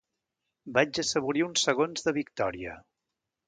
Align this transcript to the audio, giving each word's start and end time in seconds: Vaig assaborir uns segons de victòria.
Vaig 0.77 1.01
assaborir 1.03 1.45
uns 1.49 1.67
segons 1.69 2.09
de 2.09 2.17
victòria. 2.19 2.75